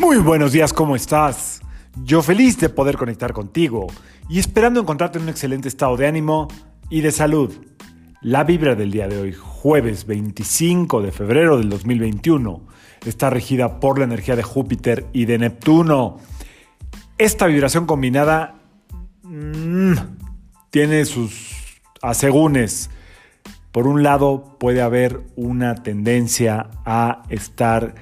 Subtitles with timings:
[0.00, 1.60] Muy buenos días, ¿cómo estás?
[2.04, 3.86] Yo feliz de poder conectar contigo
[4.30, 6.48] y esperando encontrarte en un excelente estado de ánimo
[6.88, 7.52] y de salud.
[8.22, 12.66] La vibra del día de hoy, jueves 25 de febrero del 2021,
[13.04, 16.16] está regida por la energía de Júpiter y de Neptuno.
[17.18, 18.54] Esta vibración combinada
[19.22, 19.92] mmm,
[20.70, 22.88] tiene sus asegúnes.
[23.70, 27.94] Por un lado, puede haber una tendencia a estar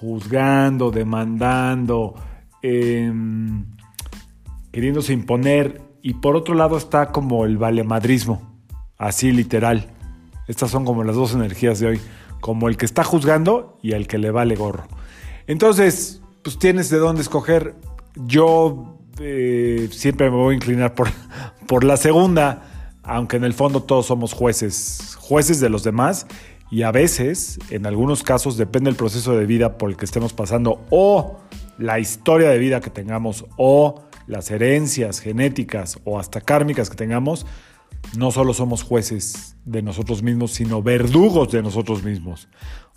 [0.00, 2.14] juzgando, demandando,
[2.62, 3.64] em,
[4.72, 5.80] queriéndose imponer.
[6.02, 8.60] Y por otro lado está como el valemadrismo,
[8.98, 9.90] así literal.
[10.48, 12.00] Estas son como las dos energías de hoy,
[12.40, 14.86] como el que está juzgando y el que le vale gorro.
[15.46, 17.74] Entonces, pues tienes de dónde escoger.
[18.14, 21.08] Yo eh, siempre me voy a inclinar por,
[21.66, 26.26] por la segunda, aunque en el fondo todos somos jueces, jueces de los demás
[26.70, 30.32] y a veces, en algunos casos, depende del proceso de vida por el que estemos
[30.32, 31.38] pasando o
[31.78, 37.46] la historia de vida que tengamos o las herencias genéticas o hasta kármicas que tengamos,
[38.16, 42.48] no solo somos jueces de nosotros mismos, sino verdugos de nosotros mismos.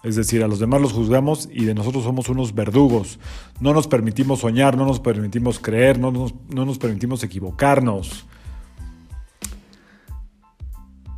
[0.03, 3.19] Es decir, a los demás los juzgamos y de nosotros somos unos verdugos.
[3.59, 8.25] No nos permitimos soñar, no nos permitimos creer, no nos, no nos permitimos equivocarnos.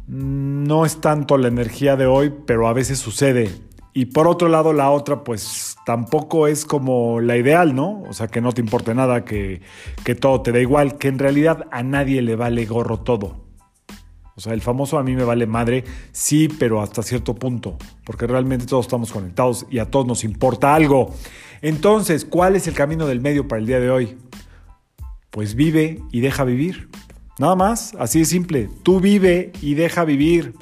[0.09, 3.51] No es tanto la energía de hoy, pero a veces sucede.
[3.93, 8.01] Y por otro lado, la otra, pues tampoco es como la ideal, ¿no?
[8.09, 9.61] O sea, que no te importe nada, que,
[10.03, 13.45] que todo te da igual, que en realidad a nadie le vale gorro todo.
[14.35, 18.25] O sea, el famoso a mí me vale madre, sí, pero hasta cierto punto, porque
[18.25, 21.13] realmente todos estamos conectados y a todos nos importa algo.
[21.61, 24.17] Entonces, ¿cuál es el camino del medio para el día de hoy?
[25.29, 26.89] Pues vive y deja vivir.
[27.39, 28.69] Nada más, así de simple.
[28.83, 30.53] Tú vive y deja vivir.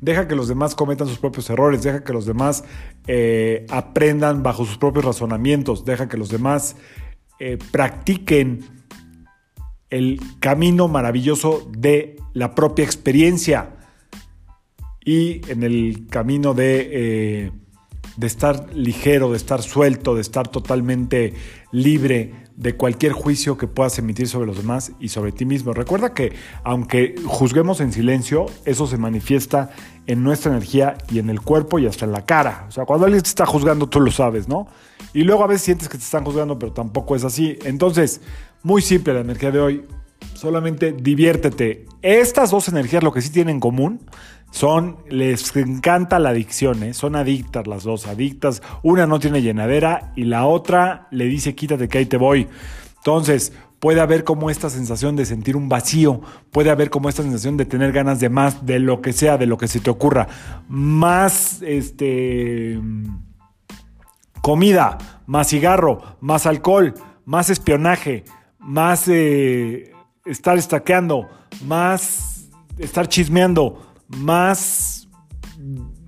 [0.00, 2.64] Deja que los demás cometan sus propios errores, deja que los demás
[3.06, 6.74] eh, aprendan bajo sus propios razonamientos, deja que los demás
[7.38, 8.64] eh, practiquen
[9.90, 13.76] el camino maravilloso de la propia experiencia
[15.04, 17.52] y en el camino de, eh,
[18.16, 21.34] de estar ligero, de estar suelto, de estar totalmente
[21.70, 25.72] libre de cualquier juicio que puedas emitir sobre los demás y sobre ti mismo.
[25.72, 26.32] Recuerda que
[26.64, 29.70] aunque juzguemos en silencio, eso se manifiesta
[30.06, 32.66] en nuestra energía y en el cuerpo y hasta en la cara.
[32.68, 34.66] O sea, cuando alguien te está juzgando, tú lo sabes, ¿no?
[35.14, 37.58] Y luego a veces sientes que te están juzgando, pero tampoco es así.
[37.64, 38.20] Entonces,
[38.62, 39.84] muy simple la energía de hoy.
[40.34, 41.86] Solamente diviértete.
[42.02, 44.00] Estas dos energías lo que sí tienen en común
[44.50, 46.94] son, les encanta la adicción, ¿eh?
[46.94, 48.62] son adictas las dos, adictas.
[48.82, 52.48] Una no tiene llenadera y la otra le dice quítate que ahí te voy.
[52.96, 56.20] Entonces, puede haber como esta sensación de sentir un vacío,
[56.52, 59.46] puede haber como esta sensación de tener ganas de más, de lo que sea, de
[59.46, 60.28] lo que se te ocurra.
[60.68, 62.78] Más, este,
[64.40, 66.94] comida, más cigarro, más alcohol,
[67.24, 68.24] más espionaje,
[68.58, 69.91] más eh,
[70.24, 71.28] estar estaqueando,
[71.66, 72.32] más
[72.78, 75.08] estar chismeando más,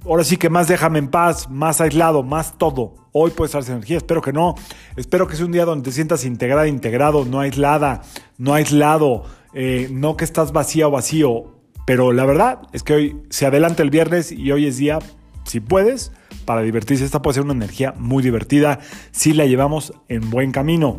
[0.05, 2.95] ahora sí que más déjame en paz, más aislado, más todo.
[3.13, 4.55] Hoy puede estar energía, espero que no.
[4.97, 8.03] Espero que sea un día donde te sientas integrada, integrado, no aislada,
[8.39, 9.25] no aislado,
[9.55, 11.55] eh, no que estás vacía o vacío.
[11.87, 14.99] Pero la verdad es que hoy se adelanta el viernes y hoy es día,
[15.45, 16.13] si puedes,
[16.45, 17.05] para divertirse.
[17.05, 18.81] Esta puede ser una energía muy divertida
[19.13, 20.99] si la llevamos en buen camino.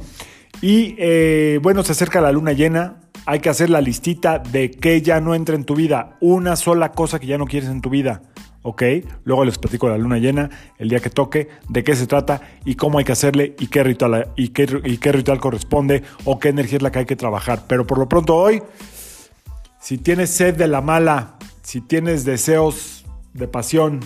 [0.61, 5.01] Y eh, bueno, se acerca la luna llena hay que hacer la listita de qué
[5.01, 6.17] ya no entra en tu vida.
[6.21, 8.21] Una sola cosa que ya no quieres en tu vida.
[8.65, 8.81] ¿ok?
[9.25, 10.49] Luego les platico la luna llena,
[10.79, 13.83] el día que toque, de qué se trata y cómo hay que hacerle y qué
[13.83, 17.15] ritual, y qué, y qué ritual corresponde o qué energía es la que hay que
[17.15, 17.65] trabajar.
[17.67, 18.63] Pero por lo pronto hoy,
[19.79, 23.99] si tienes sed de la mala, si tienes deseos de pasión,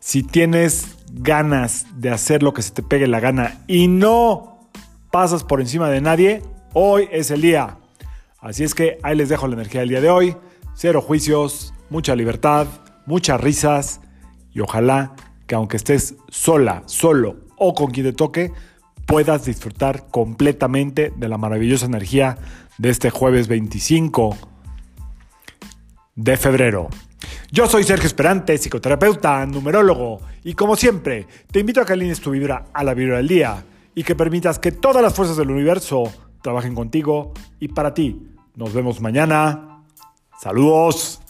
[0.00, 4.70] si tienes ganas de hacer lo que se te pegue la gana y no
[5.10, 7.76] pasas por encima de nadie, hoy es el día.
[8.40, 10.36] Así es que ahí les dejo la energía del día de hoy.
[10.74, 12.66] Cero juicios, mucha libertad,
[13.06, 14.00] muchas risas
[14.52, 15.14] y ojalá
[15.46, 18.52] que aunque estés sola, solo o con quien te toque,
[19.06, 22.36] puedas disfrutar completamente de la maravillosa energía
[22.78, 24.36] de este jueves 25
[26.16, 26.88] de febrero.
[27.50, 32.32] Yo soy Sergio Esperante, psicoterapeuta, numerólogo, y como siempre, te invito a que alines tu
[32.32, 36.12] vibra a la vibra del día y que permitas que todas las fuerzas del universo
[36.46, 38.22] trabajen contigo y para ti.
[38.54, 39.82] Nos vemos mañana.
[40.38, 41.20] Saludos.